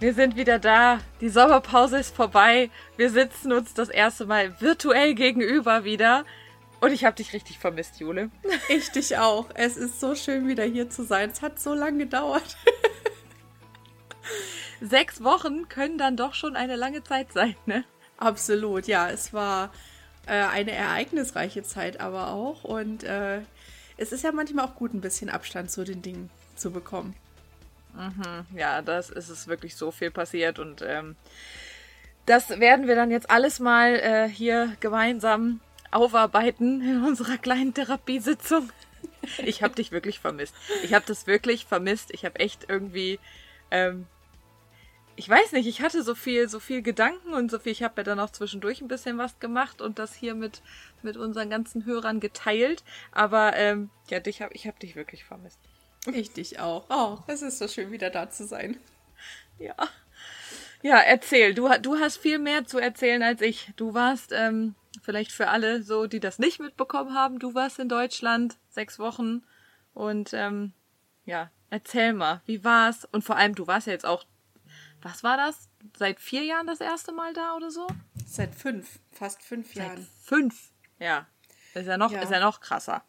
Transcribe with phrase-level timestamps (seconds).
[0.00, 0.98] Wir sind wieder da.
[1.20, 2.70] Die Sommerpause ist vorbei.
[2.96, 6.24] Wir sitzen uns das erste Mal virtuell gegenüber wieder.
[6.80, 8.30] Und ich habe dich richtig vermisst, Jule.
[8.68, 9.46] Ich dich auch.
[9.54, 11.30] Es ist so schön, wieder hier zu sein.
[11.30, 12.56] Es hat so lange gedauert.
[14.80, 17.84] Sechs Wochen können dann doch schon eine lange Zeit sein, ne?
[18.18, 19.08] Absolut, ja.
[19.08, 19.70] Es war
[20.26, 22.64] äh, eine ereignisreiche Zeit aber auch.
[22.64, 23.40] Und äh,
[23.96, 27.14] es ist ja manchmal auch gut, ein bisschen Abstand zu den Dingen zu bekommen.
[27.94, 31.16] Mhm, ja, das ist es wirklich so viel passiert und ähm,
[32.26, 38.70] das werden wir dann jetzt alles mal äh, hier gemeinsam aufarbeiten in unserer kleinen Therapiesitzung.
[39.38, 40.54] Ich habe dich wirklich vermisst.
[40.82, 42.10] Ich habe das wirklich vermisst.
[42.12, 43.18] Ich habe echt irgendwie
[43.70, 44.06] ähm,
[45.16, 47.72] ich weiß nicht, ich hatte so viel, so viel Gedanken und so viel.
[47.72, 50.62] Ich habe ja dann auch zwischendurch ein bisschen was gemacht und das hier mit
[51.02, 52.82] mit unseren ganzen Hörern geteilt.
[53.12, 55.60] Aber ähm, ja, dich hab, ich habe dich wirklich vermisst.
[56.12, 56.84] Ich dich auch.
[56.90, 58.76] Oh, es ist so schön, wieder da zu sein.
[59.58, 59.74] Ja.
[60.82, 61.54] Ja, erzähl.
[61.54, 63.72] Du, du hast viel mehr zu erzählen als ich.
[63.76, 67.88] Du warst, ähm, vielleicht für alle so, die das nicht mitbekommen haben, du warst in
[67.88, 69.42] Deutschland sechs Wochen
[69.94, 70.72] und ähm,
[71.24, 73.06] ja, erzähl mal, wie war's?
[73.10, 74.26] Und vor allem, du warst ja jetzt auch
[75.04, 75.68] was war das?
[75.96, 77.86] Seit vier Jahren das erste Mal da oder so?
[78.26, 80.08] Seit fünf, fast fünf Seit Jahren.
[80.22, 81.26] Fünf, ja.
[81.74, 82.22] Ist ja noch, ja.
[82.22, 83.04] ist ja noch krasser.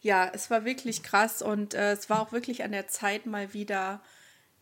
[0.00, 3.52] Ja, es war wirklich krass und äh, es war auch wirklich an der Zeit, mal
[3.54, 4.02] wieder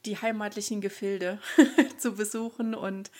[0.04, 1.40] die heimatlichen Gefilde
[1.98, 3.10] zu besuchen und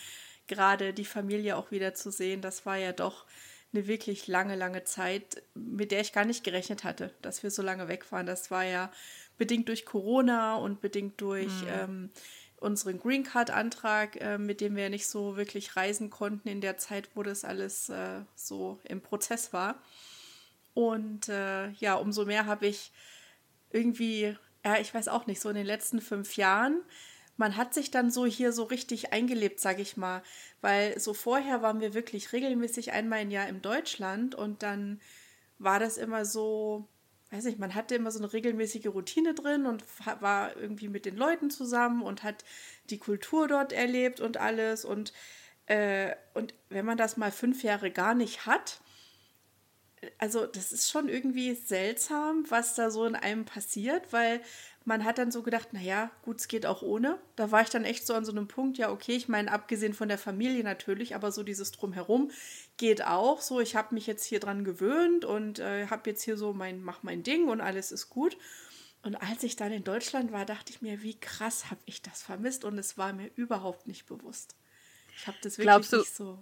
[0.47, 2.41] gerade die Familie auch wieder zu sehen.
[2.41, 3.25] Das war ja doch
[3.71, 7.61] eine wirklich lange, lange Zeit, mit der ich gar nicht gerechnet hatte, dass wir so
[7.61, 8.25] lange weg waren.
[8.25, 8.91] Das war ja
[9.37, 11.67] bedingt durch Corona und bedingt durch mhm.
[11.69, 12.09] ähm,
[12.57, 16.77] unseren Green Card Antrag, äh, mit dem wir nicht so wirklich reisen konnten in der
[16.77, 19.81] Zeit, wo das alles äh, so im Prozess war.
[20.79, 22.93] Und äh, ja, umso mehr habe ich
[23.69, 26.79] irgendwie, ja, ich weiß auch nicht, so in den letzten fünf Jahren,
[27.35, 30.23] man hat sich dann so hier so richtig eingelebt, sage ich mal,
[30.61, 35.01] weil so vorher waren wir wirklich regelmäßig einmal im Jahr in Deutschland und dann
[35.57, 36.87] war das immer so,
[37.31, 39.83] weiß nicht, man hatte immer so eine regelmäßige Routine drin und
[40.21, 42.45] war irgendwie mit den Leuten zusammen und hat
[42.89, 44.85] die Kultur dort erlebt und alles.
[44.85, 45.11] Und,
[45.65, 48.79] äh, und wenn man das mal fünf Jahre gar nicht hat,
[50.17, 54.41] also das ist schon irgendwie seltsam, was da so in einem passiert, weil
[54.85, 57.19] man hat dann so gedacht, naja, gut, es geht auch ohne.
[57.35, 59.93] Da war ich dann echt so an so einem Punkt, ja, okay, ich meine, abgesehen
[59.93, 62.31] von der Familie natürlich, aber so dieses Drumherum
[62.77, 63.41] geht auch.
[63.41, 66.81] So, ich habe mich jetzt hier dran gewöhnt und äh, habe jetzt hier so mein,
[66.81, 68.37] mach mein Ding und alles ist gut.
[69.03, 72.21] Und als ich dann in Deutschland war, dachte ich mir, wie krass habe ich das
[72.21, 74.55] vermisst und es war mir überhaupt nicht bewusst.
[75.15, 76.39] Ich habe das wirklich glaubst du, nicht so.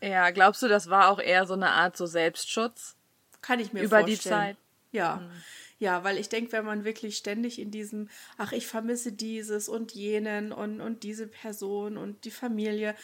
[0.00, 2.96] Ja, glaubst du, das war auch eher so eine Art so Selbstschutz?
[3.40, 4.08] Kann ich mir über vorstellen.
[4.08, 4.56] Über die Zeit.
[4.92, 5.16] Ja.
[5.16, 5.30] Mhm.
[5.78, 8.08] Ja, weil ich denke, wenn man wirklich ständig in diesem,
[8.38, 12.94] ach, ich vermisse dieses und jenen und, und diese Person und die Familie,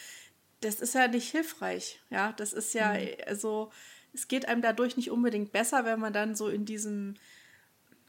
[0.61, 1.99] das ist ja nicht hilfreich.
[2.09, 3.09] Ja, das ist ja, mhm.
[3.27, 3.71] also,
[4.13, 7.15] es geht einem dadurch nicht unbedingt besser, wenn man dann so in diesem,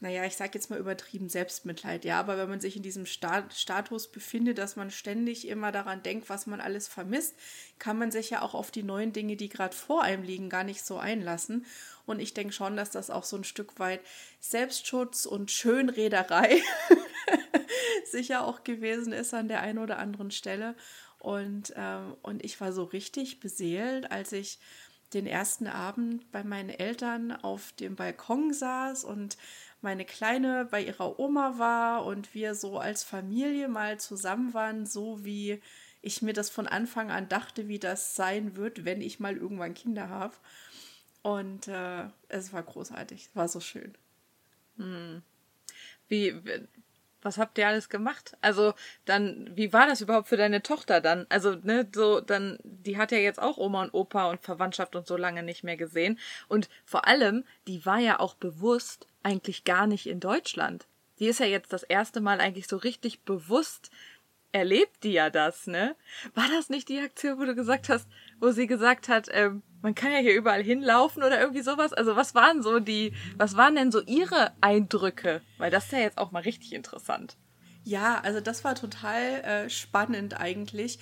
[0.01, 3.53] naja, ich sag jetzt mal übertrieben Selbstmitleid, ja, aber wenn man sich in diesem Stat
[3.53, 7.35] Status befindet, dass man ständig immer daran denkt, was man alles vermisst,
[7.79, 10.63] kann man sich ja auch auf die neuen Dinge, die gerade vor einem liegen, gar
[10.63, 11.65] nicht so einlassen.
[12.05, 14.01] Und ich denke schon, dass das auch so ein Stück weit
[14.39, 16.61] Selbstschutz und Schönrederei
[18.05, 20.75] sicher auch gewesen ist an der einen oder anderen Stelle.
[21.19, 24.59] Und, ähm, und ich war so richtig beseelt, als ich
[25.13, 29.37] den ersten Abend bei meinen Eltern auf dem Balkon saß und
[29.85, 35.23] meine Kleine bei ihrer Oma war und wir so als Familie mal zusammen waren, so
[35.23, 35.61] wie
[36.01, 39.75] ich mir das von Anfang an dachte, wie das sein wird, wenn ich mal irgendwann
[39.75, 40.35] Kinder habe.
[41.21, 43.95] Und äh, es war großartig, war so schön.
[44.77, 45.21] Hm.
[46.07, 46.33] Wie,
[47.25, 48.37] was habt ihr alles gemacht?
[48.41, 48.73] Also
[49.05, 51.25] dann, wie war das überhaupt für deine Tochter dann?
[51.29, 55.07] Also, ne, so, dann, die hat ja jetzt auch Oma und Opa und Verwandtschaft und
[55.07, 56.19] so lange nicht mehr gesehen.
[56.47, 60.87] Und vor allem, die war ja auch bewusst eigentlich gar nicht in Deutschland.
[61.19, 63.89] Die ist ja jetzt das erste Mal eigentlich so richtig bewusst
[64.55, 65.97] erlebt die ja das, ne?
[66.33, 68.07] War das nicht die Aktion, wo du gesagt hast,
[68.39, 71.91] wo sie gesagt hat, ähm, man kann ja hier überall hinlaufen oder irgendwie sowas?
[71.91, 75.41] Also was waren so die, was waren denn so ihre Eindrücke?
[75.57, 77.35] Weil das ist ja jetzt auch mal richtig interessant.
[77.83, 80.99] Ja, also das war total äh, spannend eigentlich.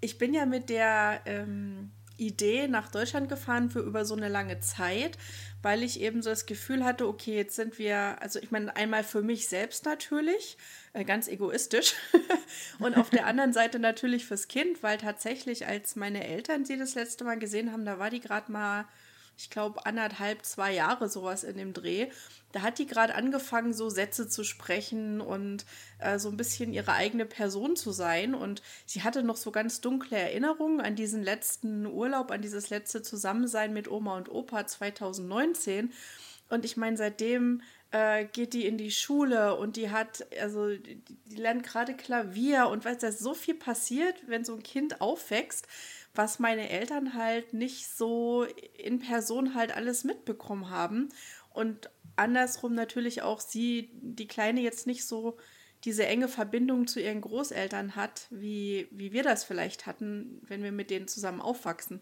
[0.00, 4.58] Ich bin ja mit der ähm, Idee nach Deutschland gefahren für über so eine lange
[4.58, 5.16] Zeit,
[5.62, 9.04] weil ich eben so das Gefühl hatte, okay, jetzt sind wir, also ich meine, einmal
[9.04, 10.58] für mich selbst natürlich,
[10.92, 11.94] äh, ganz egoistisch,
[12.78, 16.94] und auf der anderen Seite natürlich fürs Kind, weil tatsächlich, als meine Eltern sie das
[16.94, 18.86] letzte Mal gesehen haben, da war die gerade mal
[19.36, 22.08] ich glaube, anderthalb, zwei Jahre sowas in dem Dreh.
[22.52, 25.64] Da hat die gerade angefangen, so Sätze zu sprechen und
[25.98, 28.34] äh, so ein bisschen ihre eigene Person zu sein.
[28.34, 33.02] Und sie hatte noch so ganz dunkle Erinnerungen an diesen letzten Urlaub, an dieses letzte
[33.02, 35.92] Zusammensein mit Oma und Opa 2019.
[36.50, 37.62] Und ich meine, seitdem
[37.92, 42.68] äh, geht die in die Schule und die hat, also die, die lernt gerade Klavier
[42.68, 45.66] und weiß, da ist so viel passiert, wenn so ein Kind aufwächst
[46.14, 51.08] was meine Eltern halt nicht so in Person halt alles mitbekommen haben.
[51.50, 55.36] Und andersrum natürlich auch sie, die Kleine jetzt nicht so
[55.84, 60.70] diese enge Verbindung zu ihren Großeltern hat, wie, wie wir das vielleicht hatten, wenn wir
[60.70, 62.00] mit denen zusammen aufwachsen.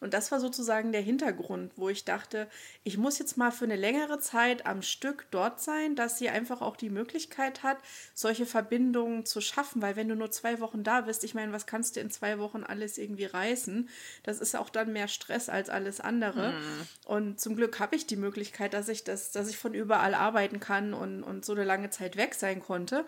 [0.00, 2.48] Und das war sozusagen der Hintergrund, wo ich dachte,
[2.84, 6.60] ich muss jetzt mal für eine längere Zeit am Stück dort sein, dass sie einfach
[6.60, 7.78] auch die Möglichkeit hat,
[8.12, 9.80] solche Verbindungen zu schaffen.
[9.80, 12.38] Weil wenn du nur zwei Wochen da bist, ich meine, was kannst du in zwei
[12.38, 13.88] Wochen alles irgendwie reißen?
[14.22, 16.52] Das ist auch dann mehr Stress als alles andere.
[16.52, 16.86] Mhm.
[17.06, 20.60] Und zum Glück habe ich die Möglichkeit, dass ich das, dass ich von überall arbeiten
[20.60, 23.06] kann und, und so eine lange Zeit weg sein konnte.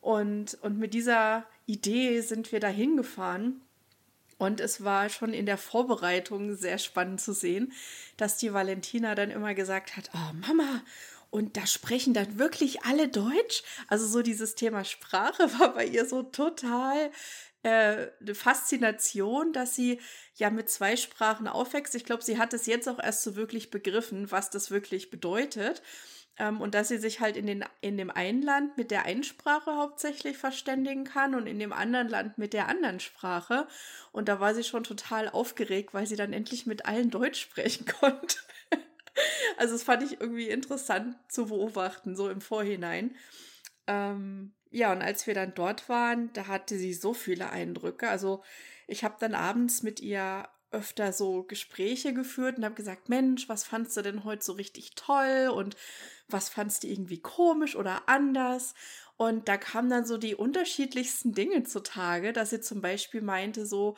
[0.00, 3.60] Und, und mit dieser Idee sind wir da hingefahren.
[4.40, 7.74] Und es war schon in der Vorbereitung sehr spannend zu sehen,
[8.16, 10.80] dass die Valentina dann immer gesagt hat, oh Mama,
[11.28, 13.62] und da sprechen dann wirklich alle Deutsch.
[13.86, 17.10] Also so dieses Thema Sprache war bei ihr so total
[17.64, 20.00] äh, eine Faszination, dass sie
[20.36, 21.94] ja mit zwei Sprachen aufwächst.
[21.94, 25.82] Ich glaube, sie hat es jetzt auch erst so wirklich begriffen, was das wirklich bedeutet.
[26.40, 29.24] Ähm, und dass sie sich halt in, den, in dem einen Land mit der einen
[29.24, 33.68] Sprache hauptsächlich verständigen kann und in dem anderen Land mit der anderen Sprache.
[34.10, 37.84] Und da war sie schon total aufgeregt, weil sie dann endlich mit allen Deutsch sprechen
[38.00, 38.38] konnte.
[39.58, 43.14] also das fand ich irgendwie interessant zu beobachten, so im Vorhinein.
[43.86, 48.08] Ähm, ja, und als wir dann dort waren, da hatte sie so viele Eindrücke.
[48.08, 48.42] Also
[48.86, 53.64] ich habe dann abends mit ihr öfter so Gespräche geführt und habe gesagt, Mensch, was
[53.64, 55.76] fandst du denn heute so richtig toll und
[56.28, 58.74] was fandst du irgendwie komisch oder anders?
[59.16, 63.96] Und da kamen dann so die unterschiedlichsten Dinge zutage, dass sie zum Beispiel meinte, so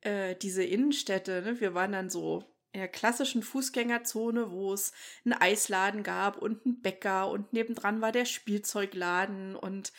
[0.00, 1.60] äh, diese Innenstädte, ne?
[1.60, 4.92] wir waren dann so in der klassischen Fußgängerzone, wo es
[5.24, 9.92] einen Eisladen gab und einen Bäcker und nebendran war der Spielzeugladen und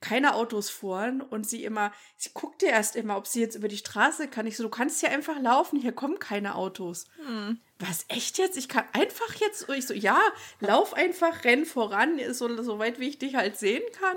[0.00, 3.78] keine Autos fuhren und sie immer, sie guckte erst immer, ob sie jetzt über die
[3.78, 4.46] Straße kann.
[4.46, 7.06] Ich so, du kannst ja einfach laufen, hier kommen keine Autos.
[7.26, 7.58] Hm.
[7.78, 8.56] Was, echt jetzt?
[8.56, 10.18] Ich kann einfach jetzt, ich so, ja,
[10.60, 14.16] lauf einfach, renn voran, so, so weit wie ich dich halt sehen kann.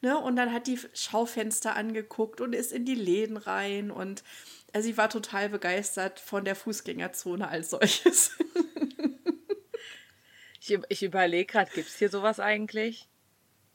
[0.00, 0.18] Ne?
[0.18, 4.22] Und dann hat die Schaufenster angeguckt und ist in die Läden rein und
[4.72, 8.32] also sie war total begeistert von der Fußgängerzone als solches.
[10.60, 13.08] ich, ich überlege gerade, gibt es hier sowas eigentlich?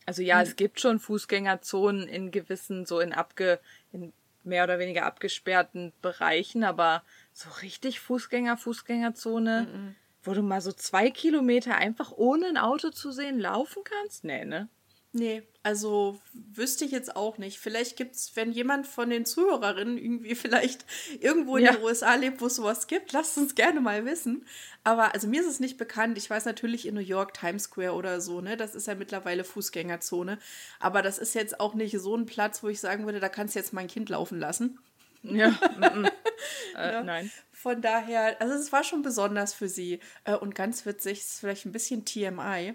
[0.06, 0.44] Also ja, mhm.
[0.44, 3.60] es gibt schon Fußgängerzonen in gewissen, so in abge,
[3.92, 9.96] in mehr oder weniger abgesperrten Bereichen, aber so richtig Fußgänger, Fußgängerzone, mhm.
[10.24, 14.24] wo du mal so zwei Kilometer einfach ohne ein Auto zu sehen laufen kannst?
[14.24, 14.68] Nee, ne?
[15.16, 17.60] Nee, also wüsste ich jetzt auch nicht.
[17.60, 20.86] Vielleicht gibt es, wenn jemand von den Zuhörerinnen irgendwie vielleicht
[21.20, 21.74] irgendwo in ja.
[21.74, 24.46] den USA lebt, wo es sowas gibt, lasst uns gerne mal wissen.
[24.84, 26.18] Aber also mir ist es nicht bekannt.
[26.18, 28.58] Ich weiß natürlich in New York, Times Square oder so, ne?
[28.58, 30.40] Das ist ja mittlerweile Fußgängerzone.
[30.80, 33.54] Aber das ist jetzt auch nicht so ein Platz, wo ich sagen würde, da kannst
[33.54, 34.80] du jetzt mein Kind laufen lassen.
[35.22, 36.06] Ja, mm, mm.
[36.76, 37.04] äh, ja.
[37.04, 37.32] nein.
[37.52, 40.00] Von daher, also es war schon besonders für sie.
[40.26, 42.74] Äh, und ganz witzig, ist vielleicht ein bisschen TMI,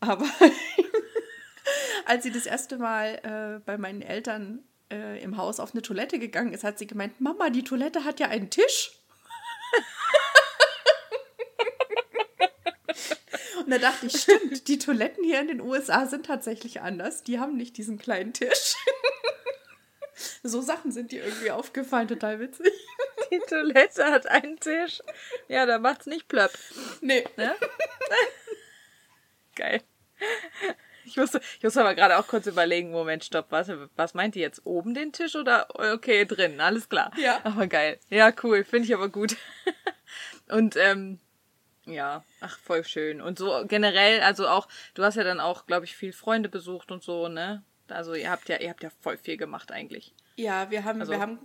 [0.00, 0.26] aber
[2.08, 6.18] als sie das erste Mal äh, bei meinen Eltern äh, im Haus auf eine Toilette
[6.18, 8.92] gegangen ist, hat sie gemeint, Mama, die Toilette hat ja einen Tisch.
[13.58, 17.24] Und da dachte ich, stimmt, die Toiletten hier in den USA sind tatsächlich anders.
[17.24, 18.74] Die haben nicht diesen kleinen Tisch.
[20.42, 22.72] so Sachen sind dir irgendwie aufgefallen, total witzig.
[23.30, 25.02] Die Toilette hat einen Tisch.
[25.48, 26.52] Ja, da macht's nicht plöpp.
[27.02, 27.26] Nee.
[27.36, 27.54] Ne?
[29.54, 29.82] Geil.
[31.08, 34.42] Ich musste, ich musste aber gerade auch kurz überlegen, Moment, stopp, was, was meint ihr
[34.42, 34.64] jetzt?
[34.64, 37.10] Oben den Tisch oder okay, drin, alles klar.
[37.16, 37.40] Ja.
[37.44, 37.98] Aber geil.
[38.10, 39.36] Ja, cool, finde ich aber gut.
[40.48, 41.18] Und ähm,
[41.86, 43.20] ja, ach, voll schön.
[43.20, 46.90] Und so generell, also auch, du hast ja dann auch, glaube ich, viel Freunde besucht
[46.90, 47.62] und so, ne?
[47.88, 50.14] Also ihr habt ja, ihr habt ja voll viel gemacht eigentlich.
[50.36, 51.38] Ja, wir haben, Also- wir haben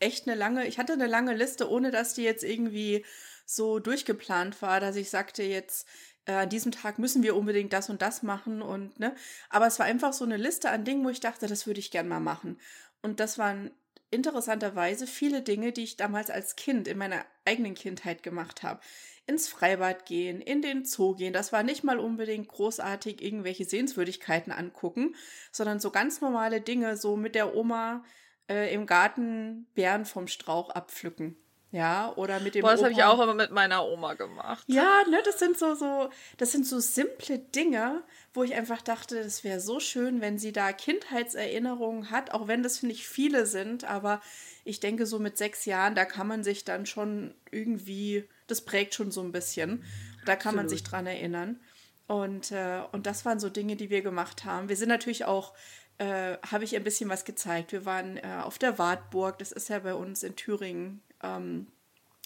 [0.00, 3.04] echt eine lange, ich hatte eine lange Liste, ohne dass die jetzt irgendwie
[3.46, 5.86] so durchgeplant war, dass ich sagte, jetzt
[6.26, 9.14] äh, an diesem Tag müssen wir unbedingt das und das machen und ne.
[9.50, 11.90] Aber es war einfach so eine Liste an Dingen, wo ich dachte, das würde ich
[11.90, 12.58] gern mal machen.
[13.02, 13.70] Und das waren
[14.10, 18.80] interessanterweise viele Dinge, die ich damals als Kind in meiner eigenen Kindheit gemacht habe.
[19.26, 21.32] Ins Freibad gehen, in den Zoo gehen.
[21.32, 25.14] Das war nicht mal unbedingt großartig irgendwelche Sehenswürdigkeiten angucken,
[25.50, 28.04] sondern so ganz normale Dinge, so mit der Oma
[28.48, 31.36] äh, im Garten Beeren vom Strauch abpflücken.
[31.74, 34.62] Ja, oder mit dem Boah, das habe ich auch immer mit meiner Oma gemacht.
[34.68, 39.24] ja, ne, das sind so, so, das sind so simple Dinge, wo ich einfach dachte,
[39.24, 43.82] das wäre so schön, wenn sie da Kindheitserinnerungen hat, auch wenn das nicht viele sind,
[43.82, 44.22] aber
[44.62, 48.94] ich denke, so mit sechs Jahren, da kann man sich dann schon irgendwie, das prägt
[48.94, 49.82] schon so ein bisschen.
[50.26, 50.78] Da kann man Absolut.
[50.78, 51.58] sich dran erinnern.
[52.06, 54.68] Und, äh, und das waren so Dinge, die wir gemacht haben.
[54.68, 55.54] Wir sind natürlich auch,
[55.98, 57.72] äh, habe ich ein bisschen was gezeigt.
[57.72, 61.66] Wir waren äh, auf der Wartburg, das ist ja bei uns in Thüringen ähm,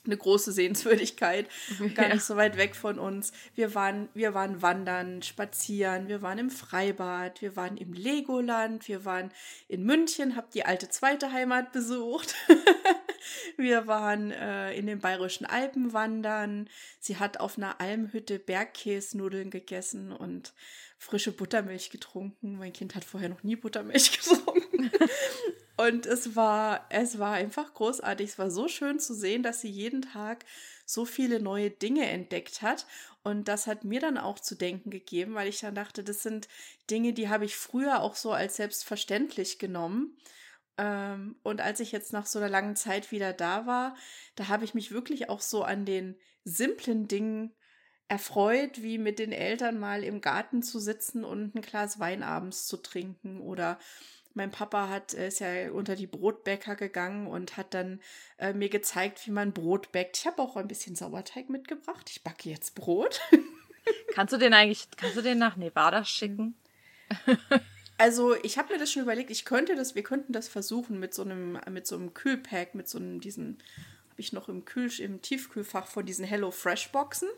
[0.05, 1.49] eine große Sehenswürdigkeit,
[1.95, 3.33] gar nicht so weit weg von uns.
[3.55, 9.05] Wir waren, wir waren wandern, spazieren, wir waren im Freibad, wir waren im Legoland, wir
[9.05, 9.31] waren
[9.69, 12.35] in München, hab die alte zweite Heimat besucht.
[13.57, 16.69] wir waren äh, in den bayerischen Alpen wandern.
[17.01, 20.55] Sie hat auf einer Almhütte Bergkäsnudeln gegessen und
[20.97, 22.57] frische Buttermilch getrunken.
[22.59, 24.91] Mein Kind hat vorher noch nie Buttermilch getrunken.
[25.79, 28.31] Und es war, es war einfach großartig.
[28.31, 30.45] Es war so schön zu sehen, dass sie jeden Tag
[30.85, 32.85] so viele neue Dinge entdeckt hat.
[33.23, 36.49] Und das hat mir dann auch zu denken gegeben, weil ich dann dachte, das sind
[36.91, 40.17] Dinge, die habe ich früher auch so als selbstverständlich genommen.
[40.79, 43.95] Ähm, und als ich jetzt nach so einer langen Zeit wieder da war,
[44.35, 47.55] da habe ich mich wirklich auch so an den simplen Dingen
[48.09, 52.67] erfreut, wie mit den Eltern mal im Garten zu sitzen und ein Glas Wein abends
[52.67, 53.79] zu trinken oder
[54.39, 58.01] mein Papa hat, äh, ist ja unter die Brotbäcker gegangen und hat dann
[58.39, 60.17] äh, mir gezeigt, wie man Brot bäckt.
[60.17, 62.09] Ich habe auch ein bisschen Sauerteig mitgebracht.
[62.09, 63.21] Ich backe jetzt Brot.
[64.15, 66.55] Kannst du den eigentlich, kannst du den nach Nevada schicken?
[68.01, 71.15] Also ich habe mir das schon überlegt, ich könnte das, wir könnten das versuchen mit
[71.15, 73.59] so einem, mit so einem Kühlpack, mit so einem, diesen,
[74.09, 77.29] habe ich noch im Kühl, im Tiefkühlfach von diesen Hello Fresh Boxen.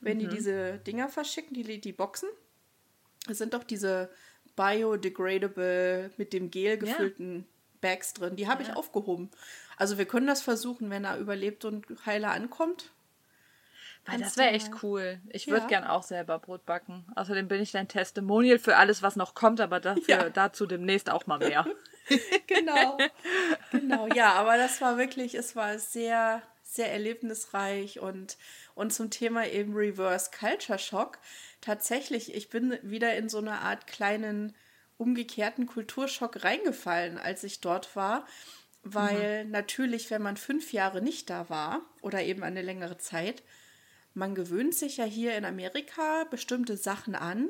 [0.00, 2.28] Wenn die diese Dinger verschicken, die, die Boxen,
[3.28, 4.10] es sind doch diese
[4.56, 7.46] biodegradable mit dem Gel gefüllten
[7.80, 8.36] Bags drin.
[8.36, 8.74] Die habe ich Ja.
[8.76, 9.30] aufgehoben.
[9.76, 12.90] Also wir können das versuchen, wenn er überlebt und heiler ankommt.
[14.06, 15.18] Weil das wäre echt cool.
[15.30, 15.66] Ich würde Ja.
[15.66, 17.04] gern auch selber Brot backen.
[17.16, 20.30] Außerdem bin ich dein Testimonial für alles, was noch kommt, aber dafür, Ja.
[20.30, 21.66] dazu demnächst auch mal mehr.
[22.46, 22.98] Genau.
[23.72, 26.40] genau, ja, aber das war wirklich, es war sehr,
[26.76, 28.36] sehr erlebnisreich und,
[28.74, 31.18] und zum Thema eben Reverse Culture Shock.
[31.60, 34.54] Tatsächlich, ich bin wieder in so eine Art kleinen
[34.98, 38.26] umgekehrten Kulturschock reingefallen, als ich dort war.
[38.82, 43.42] Weil natürlich, wenn man fünf Jahre nicht da war oder eben eine längere Zeit,
[44.14, 47.48] man gewöhnt sich ja hier in Amerika bestimmte Sachen an,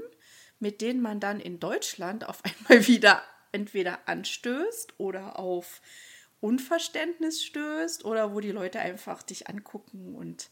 [0.59, 5.81] mit denen man dann in Deutschland auf einmal wieder entweder anstößt oder auf
[6.41, 10.51] Unverständnis stößt oder wo die Leute einfach dich angucken und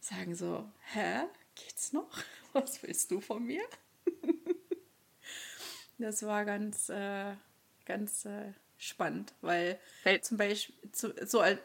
[0.00, 1.22] sagen so, hä,
[1.54, 2.10] geht's noch?
[2.52, 3.62] Was willst du von mir?
[5.98, 7.34] das war ganz, äh,
[7.86, 11.60] ganz äh, spannend, weil Fällt- zum Beispiel, zu, so, als-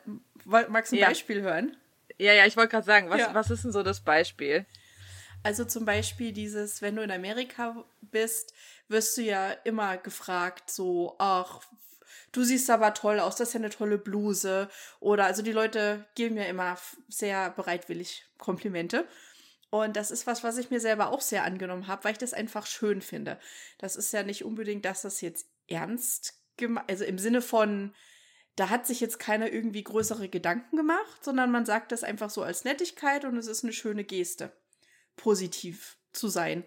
[0.46, 1.08] magst du ein Ja.
[1.10, 1.76] Beispiel hören?
[2.20, 3.34] Ja, ja, ich wollte gerade sagen, was, Ja.
[3.34, 4.66] was ist denn so das Beispiel?
[5.44, 8.54] Also zum Beispiel dieses, wenn du in Amerika bist,
[8.88, 11.62] wirst du ja immer gefragt, so, ach,
[12.32, 14.70] du siehst aber toll aus, das ist ja eine tolle Bluse.
[15.00, 19.08] Oder also die Leute geben mir immer sehr bereitwillig Komplimente.
[19.70, 22.34] Und das ist was, was ich mir selber auch sehr angenommen habe, weil ich das
[22.34, 23.40] einfach schön finde.
[23.78, 27.94] Das ist ja nicht unbedingt, dass das jetzt ernst gemacht, also im Sinne von,
[28.56, 32.44] da hat sich jetzt keiner irgendwie größere Gedanken gemacht, sondern man sagt das einfach so
[32.44, 34.52] als Nettigkeit und es ist eine schöne Geste
[35.16, 36.64] positiv zu sein.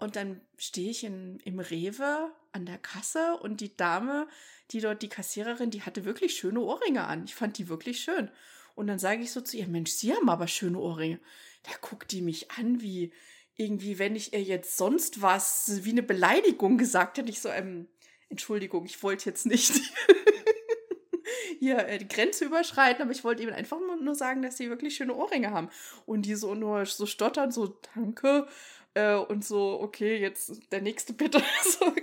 [0.00, 4.26] Und dann stehe ich in, im Rewe an der Kasse und die Dame,
[4.70, 7.24] die dort, die Kassiererin, die hatte wirklich schöne Ohrringe an.
[7.24, 8.30] Ich fand die wirklich schön.
[8.74, 11.20] Und dann sage ich so zu ihr, Mensch, Sie haben aber schöne Ohrringe.
[11.64, 13.12] Da guckt die mich an, wie
[13.56, 17.28] irgendwie, wenn ich ihr jetzt sonst was, wie eine Beleidigung gesagt hätte.
[17.28, 17.86] Ich so, ähm,
[18.30, 19.72] Entschuldigung, ich wollte jetzt nicht
[21.58, 24.96] hier äh, die Grenze überschreiten, aber ich wollte ihnen einfach nur sagen, dass sie wirklich
[24.96, 25.68] schöne Ohrringe haben.
[26.06, 28.46] Und die so nur so stottern, so, danke.
[28.94, 31.42] Äh, und so, okay, jetzt der nächste bitte.
[31.62, 31.94] so,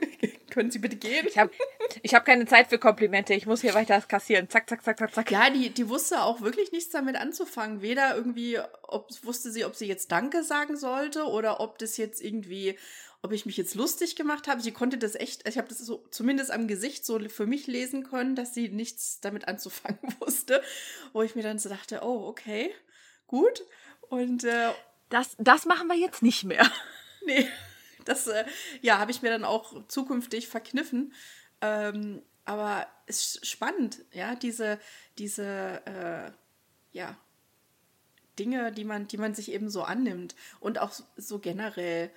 [0.57, 1.27] können Sie bitte gehen?
[1.27, 1.51] Ich habe
[2.01, 3.33] ich hab keine Zeit für Komplimente.
[3.33, 4.49] Ich muss hier weiter kassieren.
[4.49, 5.31] Zack, zack, zack, zack, zack.
[5.31, 7.81] Ja, die, die wusste auch wirklich nichts damit anzufangen.
[7.81, 12.23] Weder irgendwie, ob wusste sie, ob sie jetzt Danke sagen sollte oder ob das jetzt
[12.23, 12.75] irgendwie,
[13.21, 14.61] ob ich mich jetzt lustig gemacht habe.
[14.61, 18.03] Sie konnte das echt, ich habe das so zumindest am Gesicht so für mich lesen
[18.03, 20.63] können, dass sie nichts damit anzufangen wusste.
[21.13, 22.73] Wo ich mir dann so dachte, oh, okay,
[23.27, 23.63] gut.
[24.09, 24.69] Und äh,
[25.09, 26.69] das, das machen wir jetzt nicht mehr.
[27.25, 27.45] Nee,
[28.05, 28.45] das äh,
[28.81, 31.13] ja, habe ich mir dann auch zukünftig verkniffen.
[31.59, 34.79] Ähm, aber es ist spannend, ja, diese,
[35.17, 36.31] diese äh,
[36.97, 37.17] ja,
[38.39, 40.35] Dinge, die man, die man sich eben so annimmt.
[40.61, 42.09] Und auch so generell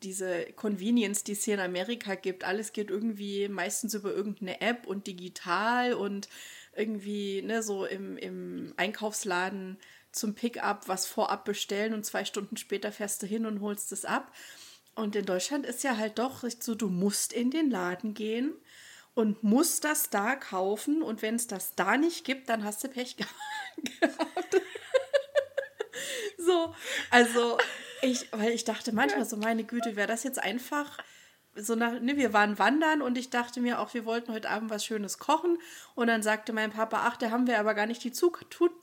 [0.00, 2.44] diese Convenience, die es hier in Amerika gibt.
[2.44, 6.28] Alles geht irgendwie meistens über irgendeine App und digital und
[6.74, 9.78] irgendwie, ne, so im, im Einkaufsladen
[10.12, 14.04] zum Pickup was vorab bestellen und zwei Stunden später fährst du hin und holst es
[14.04, 14.32] ab.
[14.94, 18.54] Und in Deutschland ist ja halt doch so, du musst in den Laden gehen
[19.14, 22.88] und musst das da kaufen und wenn es das da nicht gibt, dann hast du
[22.88, 23.32] Pech gehabt.
[26.38, 26.74] so,
[27.10, 27.58] also
[28.02, 30.98] ich, weil ich dachte manchmal so, meine Güte, wäre das jetzt einfach
[31.54, 34.70] so nach, ne, wir waren wandern und ich dachte mir auch, wir wollten heute Abend
[34.70, 35.58] was Schönes kochen.
[35.94, 38.12] Und dann sagte mein Papa, ach, da haben wir aber gar nicht die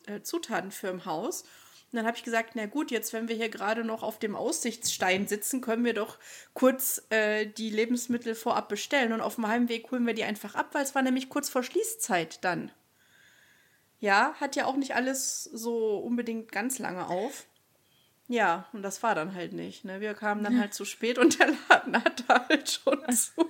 [0.10, 1.44] äh, Zutaten für im Haus.
[1.92, 4.36] Und dann habe ich gesagt, na gut, jetzt wenn wir hier gerade noch auf dem
[4.36, 6.20] Aussichtsstein sitzen, können wir doch
[6.54, 9.12] kurz äh, die Lebensmittel vorab bestellen.
[9.12, 11.64] Und auf dem Heimweg holen wir die einfach ab, weil es war nämlich kurz vor
[11.64, 12.72] Schließzeit dann.
[14.00, 17.48] Ja, hat ja auch nicht alles so unbedingt ganz lange auf.
[18.28, 19.84] Ja, und das war dann halt nicht.
[19.84, 20.00] Ne?
[20.00, 23.50] Wir kamen dann halt zu spät und der Laden hatte halt schon zu.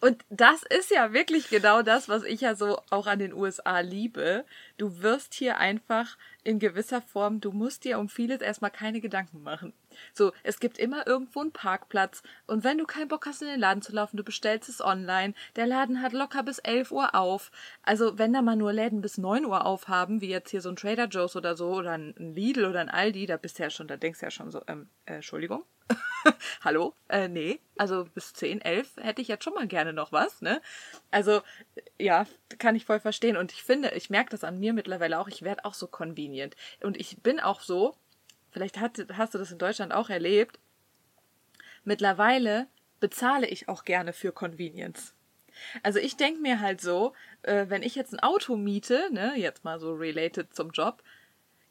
[0.00, 3.80] Und das ist ja wirklich genau das, was ich ja so auch an den USA
[3.80, 4.44] liebe.
[4.76, 9.42] Du wirst hier einfach in gewisser Form, du musst dir um vieles erstmal keine Gedanken
[9.42, 9.72] machen.
[10.12, 13.60] So, es gibt immer irgendwo einen Parkplatz und wenn du keinen Bock hast, in den
[13.60, 15.34] Laden zu laufen, du bestellst es online.
[15.56, 17.50] Der Laden hat locker bis 11 Uhr auf.
[17.82, 20.76] Also, wenn da mal nur Läden bis 9 Uhr aufhaben, wie jetzt hier so ein
[20.76, 23.88] Trader Joe's oder so oder ein Lidl oder ein Aldi, da bist du ja schon,
[23.88, 25.64] da denkst du ja schon so, ähm, äh, Entschuldigung?
[26.62, 26.94] Hallo?
[27.08, 30.60] Äh, nee, also bis 10, 11 hätte ich jetzt schon mal gerne noch was, ne?
[31.10, 31.42] Also,
[31.98, 32.26] ja,
[32.58, 33.36] kann ich voll verstehen.
[33.36, 36.56] Und ich finde, ich merke das an mir mittlerweile auch, ich werde auch so convenient.
[36.82, 37.96] Und ich bin auch so,
[38.52, 40.60] vielleicht hat, hast du das in Deutschland auch erlebt,
[41.84, 42.68] mittlerweile
[43.00, 45.14] bezahle ich auch gerne für Convenience.
[45.82, 47.12] Also ich denke mir halt so,
[47.42, 51.02] äh, wenn ich jetzt ein Auto miete, ne, jetzt mal so related zum Job,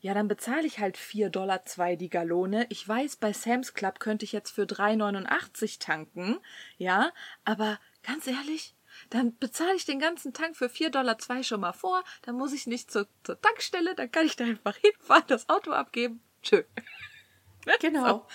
[0.02, 2.66] ja, dann bezahle ich halt 4,2 Dollar die Gallone.
[2.70, 6.40] Ich weiß, bei Sam's Club könnte ich jetzt für 3,89 tanken.
[6.78, 7.12] Ja,
[7.46, 8.74] aber ganz ehrlich,
[9.12, 12.04] dann bezahle ich den ganzen Tank für 4,2 Dollar schon mal vor.
[12.24, 15.72] Dann muss ich nicht zur, zur Tankstelle, dann kann ich da einfach hinfahren, das Auto
[15.72, 16.22] abgeben.
[16.42, 16.64] Tschö.
[17.80, 18.08] Genau.
[18.08, 18.28] So.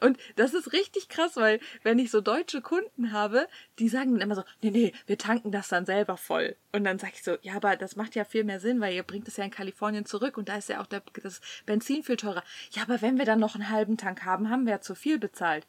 [0.00, 4.22] Und das ist richtig krass, weil wenn ich so deutsche Kunden habe, die sagen dann
[4.22, 6.56] immer so, nee, nee, wir tanken das dann selber voll.
[6.72, 9.02] Und dann sage ich so, ja, aber das macht ja viel mehr Sinn, weil ihr
[9.02, 12.16] bringt es ja in Kalifornien zurück und da ist ja auch der, das Benzin viel
[12.16, 12.44] teurer.
[12.72, 15.18] Ja, aber wenn wir dann noch einen halben Tank haben, haben wir ja zu viel
[15.18, 15.66] bezahlt.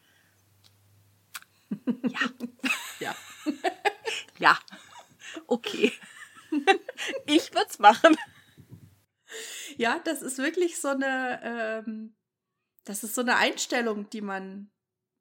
[2.04, 2.20] Ja.
[3.00, 3.16] ja.
[4.40, 4.58] ja.
[5.48, 5.92] Okay.
[7.26, 8.18] ich würde es machen.
[9.78, 12.16] Ja, das ist wirklich so eine, ähm,
[12.86, 14.72] das ist so eine Einstellung, die man,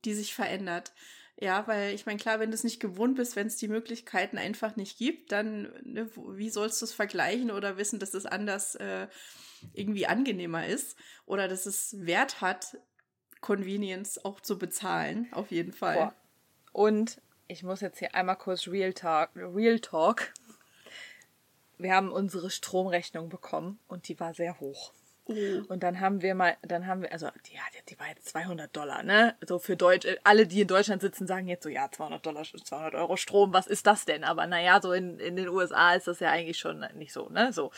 [0.05, 0.92] die sich verändert.
[1.38, 4.38] Ja, weil ich meine, klar, wenn du es nicht gewohnt bist, wenn es die Möglichkeiten
[4.38, 8.75] einfach nicht gibt, dann, ne, wie sollst du es vergleichen oder wissen, dass es anders
[8.77, 9.07] äh,
[9.75, 12.79] irgendwie angenehmer ist oder dass es Wert hat,
[13.42, 15.97] Convenience auch zu bezahlen, auf jeden Fall.
[15.97, 16.14] Boah.
[16.73, 20.33] Und ich muss jetzt hier einmal kurz Real Talk, Real Talk.
[21.79, 24.93] Wir haben unsere Stromrechnung bekommen und die war sehr hoch.
[25.29, 25.67] Mhm.
[25.69, 27.59] Und dann haben wir mal, dann haben wir, also die,
[27.89, 29.35] die war jetzt 200 Dollar, ne?
[29.47, 32.95] So für Deutsch, alle, die in Deutschland sitzen, sagen jetzt so, ja, 200 Dollar, 200
[32.95, 34.25] Euro Strom, was ist das denn?
[34.25, 37.53] Aber naja, so in, in den USA ist das ja eigentlich schon nicht so, ne?
[37.53, 37.73] So.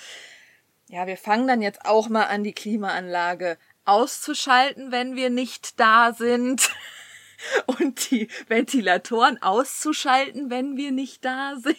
[0.91, 6.13] Ja, wir fangen dann jetzt auch mal an, die Klimaanlage auszuschalten, wenn wir nicht da
[6.13, 6.71] sind.
[7.67, 11.79] Und die Ventilatoren auszuschalten, wenn wir nicht da sind.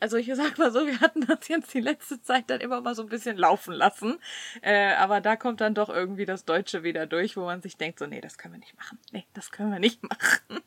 [0.00, 2.94] Also ich sag mal so, wir hatten das jetzt die letzte Zeit dann immer mal
[2.94, 4.18] so ein bisschen laufen lassen.
[4.62, 7.98] Äh, aber da kommt dann doch irgendwie das Deutsche wieder durch, wo man sich denkt,
[7.98, 8.98] so, nee, das können wir nicht machen.
[9.12, 10.62] Nee, das können wir nicht machen.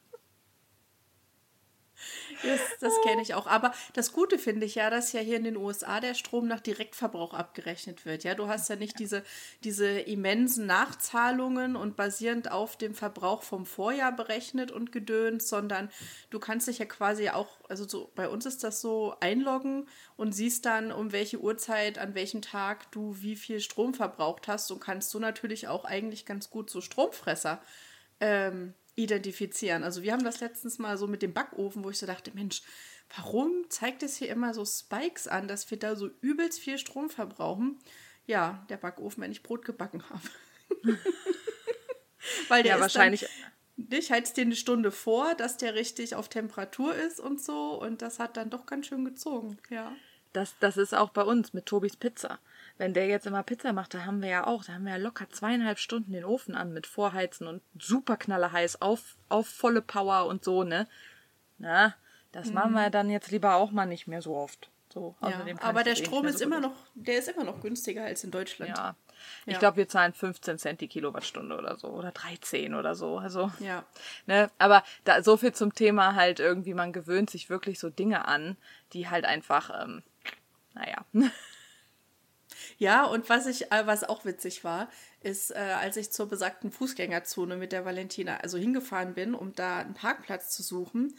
[2.43, 3.47] Das, das kenne ich auch.
[3.47, 6.59] Aber das Gute finde ich ja, dass ja hier in den USA der Strom nach
[6.59, 8.23] Direktverbrauch abgerechnet wird.
[8.23, 9.23] Ja, du hast ja nicht diese,
[9.63, 15.89] diese immensen Nachzahlungen und basierend auf dem Verbrauch vom Vorjahr berechnet und gedönt, sondern
[16.29, 20.33] du kannst dich ja quasi auch, also so, bei uns ist das so, einloggen und
[20.33, 24.79] siehst dann, um welche Uhrzeit, an welchem Tag du wie viel Strom verbraucht hast und
[24.79, 27.61] kannst so natürlich auch eigentlich ganz gut so Stromfresser
[28.19, 29.83] ähm, identifizieren.
[29.83, 32.63] Also wir haben das letztens mal so mit dem Backofen, wo ich so dachte, Mensch,
[33.15, 37.09] warum zeigt es hier immer so Spikes an, dass wir da so übelst viel Strom
[37.09, 37.79] verbrauchen?
[38.25, 40.27] Ja, der Backofen, wenn ich Brot gebacken habe.
[42.49, 43.21] Weil der ja, wahrscheinlich.
[43.77, 47.79] Dann, ich heiz den eine Stunde vor, dass der richtig auf Temperatur ist und so.
[47.79, 49.95] Und das hat dann doch ganz schön gezogen, ja.
[50.33, 52.39] Das, das ist auch bei uns mit Tobis Pizza.
[52.77, 54.97] Wenn der jetzt immer Pizza macht, da haben wir ja auch, da haben wir ja
[54.97, 60.25] locker zweieinhalb Stunden den Ofen an mit Vorheizen und super knallerheiß auf, auf volle Power
[60.27, 60.87] und so, ne?
[61.57, 61.95] Na,
[62.31, 62.53] das mhm.
[62.53, 64.69] machen wir dann jetzt lieber auch mal nicht mehr so oft.
[64.93, 68.23] So, ja, aber der Strom ist so immer noch, der ist immer noch günstiger als
[68.23, 68.77] in Deutschland.
[68.77, 68.95] Ja.
[69.45, 69.59] Ich ja.
[69.59, 73.17] glaube, wir zahlen 15 Cent die Kilowattstunde oder so oder 13 oder so.
[73.17, 73.83] Also, ja.
[74.27, 78.27] Ne, aber da so viel zum Thema halt irgendwie, man gewöhnt sich wirklich so Dinge
[78.27, 78.57] an,
[78.93, 80.03] die halt einfach, ähm,
[80.73, 81.05] naja.
[82.77, 84.89] Ja, und was ich, äh, was auch witzig war,
[85.21, 89.79] ist, äh, als ich zur besagten Fußgängerzone mit der Valentina also hingefahren bin, um da
[89.79, 91.15] einen Parkplatz zu suchen,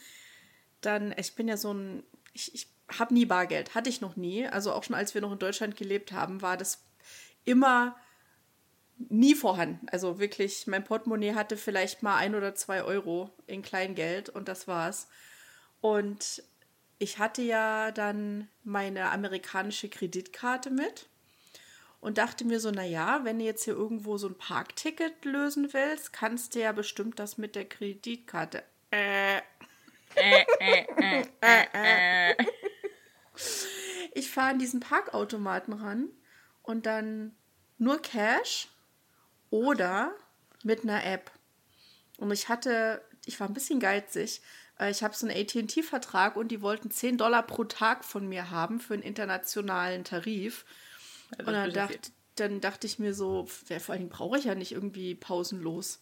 [0.80, 4.46] dann, ich bin ja so ein, ich, ich habe nie Bargeld, hatte ich noch nie.
[4.46, 6.84] Also auch schon als wir noch in Deutschland gelebt haben, war das
[7.44, 7.96] immer
[8.96, 9.86] nie vorhanden.
[9.90, 14.68] Also wirklich, mein Portemonnaie hatte vielleicht mal ein oder zwei Euro in Kleingeld und das
[14.68, 15.08] war's.
[15.80, 16.42] Und
[16.98, 21.08] ich hatte ja dann meine amerikanische Kreditkarte mit
[22.00, 26.12] und dachte mir so, naja, wenn du jetzt hier irgendwo so ein Parkticket lösen willst,
[26.12, 28.62] kannst du ja bestimmt das mit der Kreditkarte.
[28.90, 29.40] Äh.
[34.14, 36.08] ich fahre an diesen Parkautomaten ran
[36.62, 37.37] und dann
[37.78, 38.68] nur Cash
[39.50, 40.12] oder
[40.62, 41.30] mit einer App.
[42.18, 44.40] Und ich hatte, ich war ein bisschen geizig.
[44.78, 48.50] Äh, ich habe so einen ATT-Vertrag und die wollten 10 Dollar pro Tag von mir
[48.50, 50.64] haben für einen internationalen Tarif.
[51.36, 54.54] Ja, und dann, dacht, dann dachte ich mir so, ja, vor allem brauche ich ja
[54.54, 56.00] nicht irgendwie pausenlos.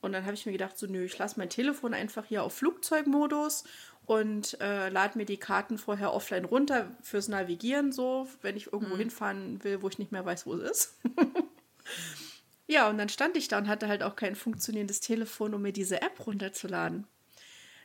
[0.00, 2.54] Und dann habe ich mir gedacht, so, nö, ich lasse mein Telefon einfach hier auf
[2.54, 3.64] Flugzeugmodus
[4.06, 8.94] und äh, lade mir die Karten vorher offline runter fürs Navigieren, so, wenn ich irgendwo
[8.94, 9.00] mhm.
[9.00, 10.98] hinfahren will, wo ich nicht mehr weiß, wo es ist.
[12.66, 15.72] ja, und dann stand ich da und hatte halt auch kein funktionierendes Telefon, um mir
[15.72, 17.06] diese App runterzuladen.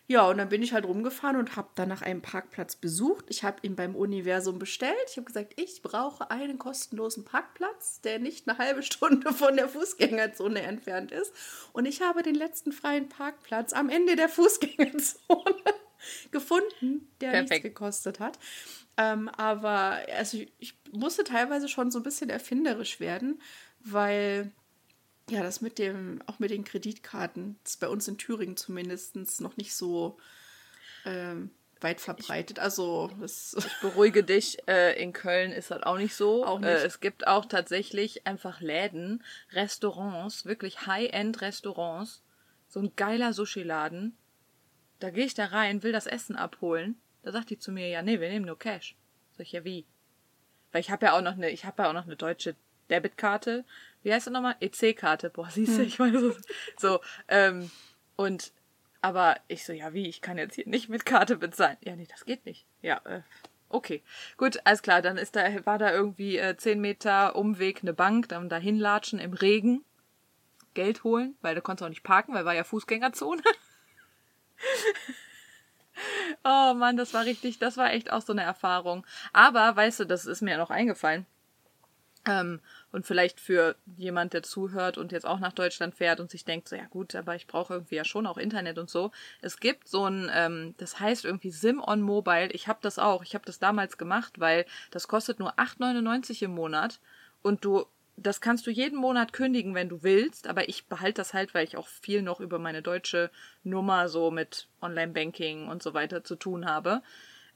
[0.07, 3.25] Ja, und dann bin ich halt rumgefahren und habe dann nach einem Parkplatz besucht.
[3.29, 4.97] Ich habe ihn beim Universum bestellt.
[5.09, 9.69] Ich habe gesagt, ich brauche einen kostenlosen Parkplatz, der nicht eine halbe Stunde von der
[9.69, 11.33] Fußgängerzone entfernt ist.
[11.71, 15.63] Und ich habe den letzten freien Parkplatz am Ende der Fußgängerzone
[16.31, 17.49] gefunden, der Perfekt.
[17.49, 18.37] nichts gekostet hat.
[18.97, 23.41] Ähm, aber also ich, ich musste teilweise schon so ein bisschen erfinderisch werden,
[23.79, 24.51] weil
[25.29, 29.15] ja, das mit dem, auch mit den Kreditkarten, das ist bei uns in Thüringen zumindest
[29.41, 30.17] noch nicht so
[31.05, 31.51] ähm,
[31.83, 32.59] weit verbreitet.
[32.59, 36.45] Also das ich beruhige dich, äh, in Köln ist das auch nicht so.
[36.45, 36.69] Auch nicht.
[36.69, 42.23] Äh, es gibt auch tatsächlich einfach Läden, Restaurants, wirklich High-End-Restaurants.
[42.67, 44.17] So ein geiler Sushi-Laden.
[44.99, 46.99] Da gehe ich da rein, will das Essen abholen.
[47.21, 48.95] Da sagt die zu mir, ja, nee, wir nehmen nur Cash.
[49.37, 49.85] Sag ich, ja, wie?
[50.71, 52.55] Weil ich habe ja auch noch eine, ich habe ja auch noch eine deutsche
[52.89, 53.63] Debitkarte
[54.03, 54.55] wie heißt das nochmal?
[54.59, 55.29] EC-Karte.
[55.29, 55.87] Boah, siehst du, hm.
[55.87, 56.35] ich meine so.
[56.77, 57.71] so ähm,
[58.15, 58.51] und,
[59.01, 61.77] aber ich so, ja, wie, ich kann jetzt hier nicht mit Karte bezahlen.
[61.81, 62.65] Ja, nee, das geht nicht.
[62.81, 63.21] Ja, äh,
[63.69, 64.03] okay.
[64.37, 68.29] Gut, alles klar, dann ist da, war da irgendwie äh, 10 Meter Umweg eine Bank,
[68.29, 69.83] dann da hinlatschen im Regen,
[70.73, 73.41] Geld holen, weil du konntest auch nicht parken, weil war ja Fußgängerzone.
[76.43, 79.05] oh Mann, das war richtig, das war echt auch so eine Erfahrung.
[79.33, 81.25] Aber, weißt du, das ist mir ja noch eingefallen.
[82.25, 82.61] Ähm,
[82.93, 86.69] und vielleicht für jemand, der zuhört und jetzt auch nach Deutschland fährt und sich denkt,
[86.69, 89.11] so ja gut, aber ich brauche irgendwie ja schon auch Internet und so.
[89.41, 92.51] Es gibt so ein, ähm, das heißt irgendwie Sim on Mobile.
[92.51, 93.23] Ich habe das auch.
[93.23, 96.99] Ich habe das damals gemacht, weil das kostet nur 8,99 im Monat
[97.41, 101.33] und du das kannst du jeden Monat kündigen, wenn du willst, aber ich behalte das
[101.33, 103.31] halt, weil ich auch viel noch über meine deutsche
[103.63, 107.01] Nummer so mit Online-Banking und so weiter zu tun habe.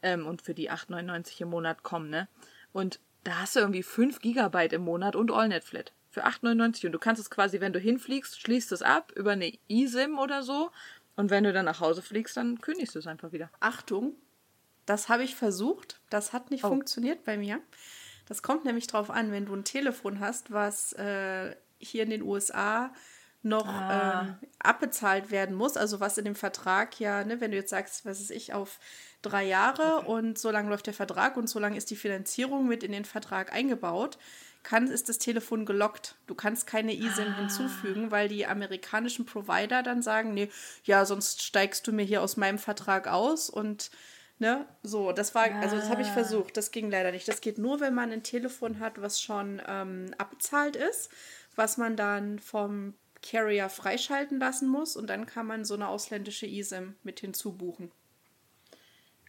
[0.01, 2.27] Ähm, und für die 8,99 im Monat kommen, ne?
[2.73, 6.99] Und da hast du irgendwie 5 Gigabyte im Monat und AllNet-Flat für 8,99 und du
[6.99, 10.71] kannst es quasi, wenn du hinfliegst, schließt es ab über eine eSIM oder so
[11.17, 13.49] und wenn du dann nach Hause fliegst, dann kündigst du es einfach wieder.
[13.59, 14.15] Achtung,
[14.85, 16.69] das habe ich versucht, das hat nicht oh.
[16.69, 17.59] funktioniert bei mir.
[18.27, 22.21] Das kommt nämlich drauf an, wenn du ein Telefon hast, was äh, hier in den
[22.21, 22.93] USA
[23.43, 24.21] noch ah.
[24.21, 25.75] ähm, abbezahlt werden muss.
[25.75, 28.79] Also was in dem Vertrag ja, ne, wenn du jetzt sagst, was ist ich, auf
[29.21, 30.07] drei Jahre okay.
[30.07, 33.05] und so lange läuft der Vertrag und so lange ist die Finanzierung mit in den
[33.05, 34.17] Vertrag eingebaut,
[34.63, 36.15] kann, ist das Telefon gelockt.
[36.27, 37.37] Du kannst keine eSIM ah.
[37.37, 40.49] hinzufügen, weil die amerikanischen Provider dann sagen, nee,
[40.83, 43.91] ja, sonst steigst du mir hier aus meinem Vertrag aus und
[44.39, 46.13] ne, so, das war, also das habe ich ah.
[46.13, 47.27] versucht, das ging leider nicht.
[47.27, 51.09] Das geht nur, wenn man ein Telefon hat, was schon ähm, abbezahlt ist,
[51.55, 56.45] was man dann vom Carrier freischalten lassen muss und dann kann man so eine ausländische
[56.45, 57.91] eSIM mit hinzubuchen.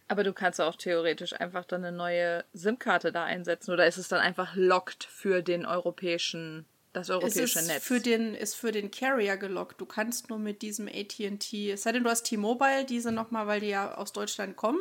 [0.09, 4.07] Aber du kannst auch theoretisch einfach dann eine neue SIM-Karte da einsetzen oder ist es
[4.07, 7.83] dann einfach locked für den europäischen, das europäische es ist Netz?
[7.83, 9.79] Für den, ist für den Carrier gelockt.
[9.79, 13.59] Du kannst nur mit diesem ATT, es sei denn, du hast T-Mobile, diese nochmal, weil
[13.59, 14.79] die ja aus Deutschland kommen.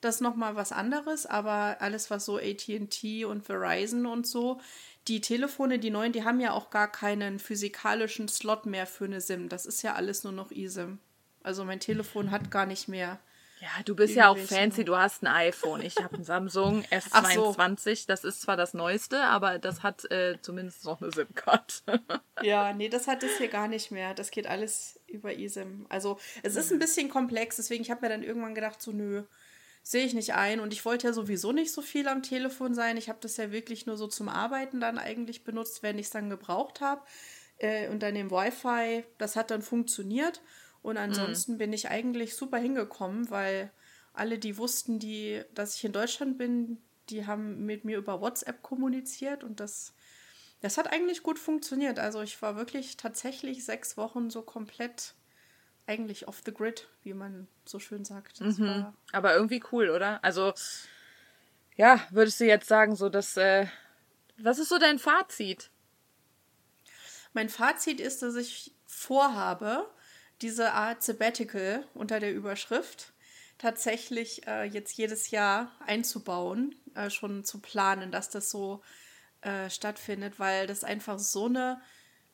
[0.00, 4.60] Das ist nochmal was anderes, aber alles, was so ATT und Verizon und so,
[5.06, 9.20] die Telefone, die neuen, die haben ja auch gar keinen physikalischen Slot mehr für eine
[9.20, 9.48] SIM.
[9.48, 10.98] Das ist ja alles nur noch eSIM.
[11.44, 13.20] Also mein Telefon hat gar nicht mehr
[13.60, 15.80] ja, du bist ja auch fancy, du hast ein iPhone.
[15.82, 17.96] Ich habe ein Samsung S22.
[17.96, 18.04] So.
[18.06, 21.82] Das ist zwar das neueste, aber das hat äh, zumindest noch eine SIM-Card.
[22.42, 24.14] ja, nee, das hat es hier gar nicht mehr.
[24.14, 25.86] Das geht alles über eSIM.
[25.88, 29.24] Also es ist ein bisschen komplex, deswegen ich habe mir dann irgendwann gedacht, so nö,
[29.82, 30.60] sehe ich nicht ein.
[30.60, 32.96] Und ich wollte ja sowieso nicht so viel am Telefon sein.
[32.96, 36.12] Ich habe das ja wirklich nur so zum Arbeiten dann eigentlich benutzt, wenn ich es
[36.12, 37.02] dann gebraucht habe.
[37.58, 40.42] Äh, und dann im Wi-Fi, das hat dann funktioniert.
[40.82, 41.02] Und mhm.
[41.02, 41.58] ansonsten mhm.
[41.58, 43.70] bin ich eigentlich super hingekommen, weil
[44.12, 48.62] alle, die wussten, die, dass ich in Deutschland bin, die haben mit mir über WhatsApp
[48.62, 49.94] kommuniziert und das,
[50.60, 51.98] das hat eigentlich gut funktioniert.
[51.98, 55.14] Also ich war wirklich tatsächlich sechs Wochen so komplett
[55.86, 58.40] eigentlich off the grid, wie man so schön sagt.
[58.40, 58.92] Mhm.
[59.12, 60.22] Aber irgendwie cool, oder?
[60.22, 60.52] Also
[61.76, 63.66] ja, würdest du jetzt sagen, so dass äh,
[64.36, 65.70] was ist so dein Fazit?
[67.32, 69.88] Mein Fazit ist, dass ich vorhabe,
[70.42, 73.12] diese Art Sabbatical unter der Überschrift
[73.58, 78.82] tatsächlich äh, jetzt jedes Jahr einzubauen, äh, schon zu planen, dass das so
[79.40, 81.80] äh, stattfindet, weil das einfach so eine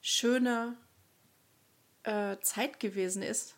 [0.01, 0.77] schöne
[2.03, 3.57] äh, Zeit gewesen ist.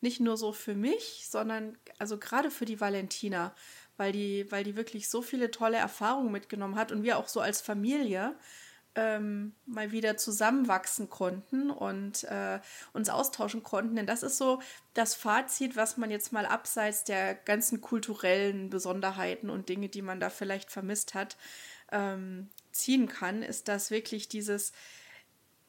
[0.00, 3.54] Nicht nur so für mich, sondern also gerade für die Valentina,
[3.96, 7.40] weil die, weil die wirklich so viele tolle Erfahrungen mitgenommen hat und wir auch so
[7.40, 8.36] als Familie
[8.98, 12.58] ähm, mal wieder zusammenwachsen konnten und äh,
[12.92, 13.94] uns austauschen konnten.
[13.94, 14.60] Denn das ist so
[14.94, 20.18] das Fazit, was man jetzt mal abseits der ganzen kulturellen Besonderheiten und Dinge, die man
[20.18, 21.36] da vielleicht vermisst hat,
[21.92, 24.72] ähm, ziehen kann, ist, dass wirklich dieses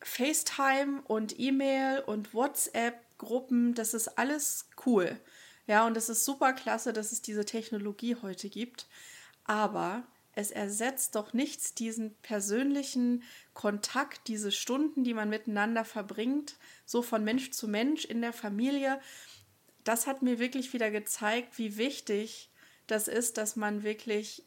[0.01, 5.19] FaceTime und E-Mail und WhatsApp-Gruppen, das ist alles cool.
[5.67, 8.87] Ja, und es ist super klasse, dass es diese Technologie heute gibt.
[9.43, 17.01] Aber es ersetzt doch nichts diesen persönlichen Kontakt, diese Stunden, die man miteinander verbringt, so
[17.01, 18.99] von Mensch zu Mensch in der Familie.
[19.83, 22.49] Das hat mir wirklich wieder gezeigt, wie wichtig
[22.87, 24.43] das ist, dass man wirklich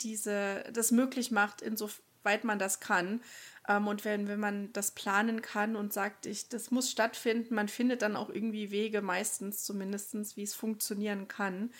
[0.00, 3.20] diese, das möglich macht, insoweit man das kann.
[3.68, 7.68] Ähm, und wenn, wenn man das planen kann und sagt, ich, das muss stattfinden, man
[7.68, 11.70] findet dann auch irgendwie Wege, meistens zumindest, wie es funktionieren kann.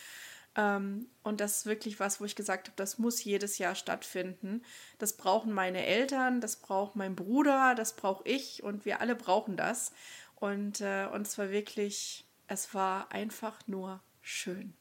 [0.57, 4.63] Ähm, und das ist wirklich was, wo ich gesagt habe, das muss jedes Jahr stattfinden.
[4.99, 9.57] Das brauchen meine Eltern, das braucht mein Bruder, das brauche ich und wir alle brauchen
[9.57, 9.93] das.
[10.37, 14.75] Und, äh, und zwar wirklich, es war einfach nur schön.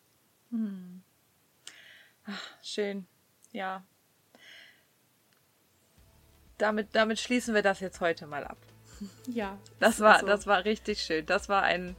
[0.51, 1.03] Hm.
[2.25, 3.07] Ach, schön,
[3.51, 3.83] ja.
[6.57, 8.57] Damit, damit schließen wir das jetzt heute mal ab.
[9.27, 9.57] Ja.
[9.79, 10.25] Das war, also.
[10.25, 11.25] das war richtig schön.
[11.25, 11.95] Das war ein,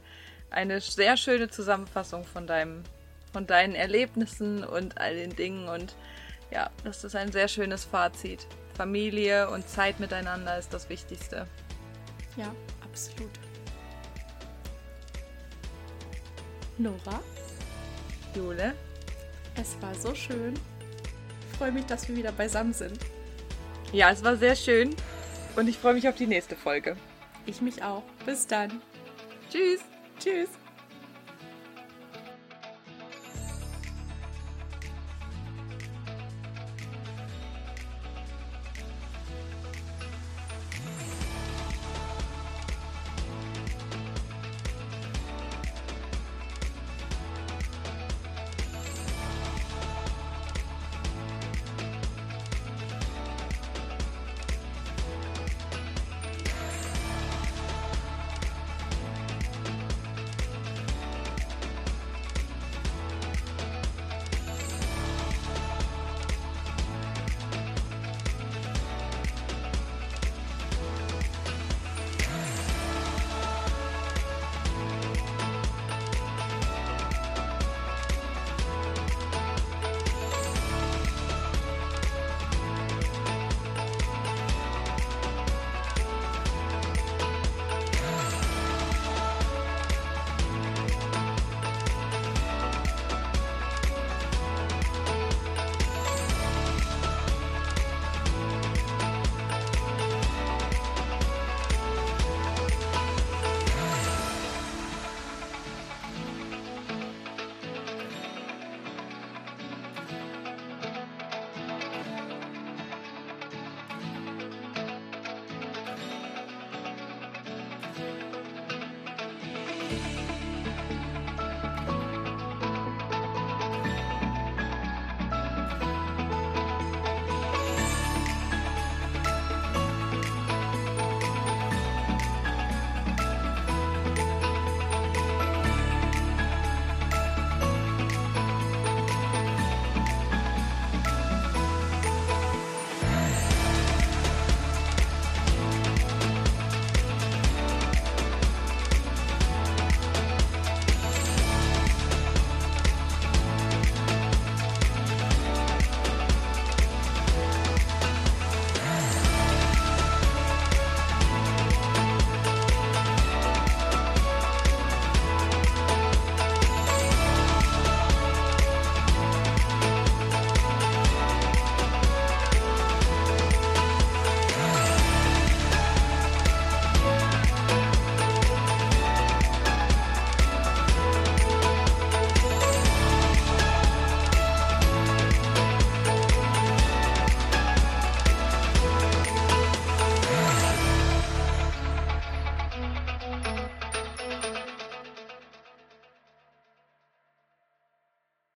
[0.49, 2.83] eine sehr schöne Zusammenfassung von deinem
[3.31, 5.67] von deinen Erlebnissen und all den Dingen.
[5.67, 5.95] Und
[6.51, 8.47] ja, das ist ein sehr schönes Fazit.
[8.75, 11.47] Familie und Zeit miteinander ist das Wichtigste.
[12.37, 13.31] Ja, absolut.
[16.77, 17.19] Nora?
[18.33, 18.73] Jule?
[19.55, 20.53] Es war so schön.
[21.51, 22.97] Ich freue mich, dass wir wieder beisammen sind.
[23.91, 24.95] Ja, es war sehr schön.
[25.55, 26.95] Und ich freue mich auf die nächste Folge.
[27.45, 28.03] Ich mich auch.
[28.25, 28.81] Bis dann.
[29.51, 29.81] Tschüss.
[30.19, 30.49] Tschüss.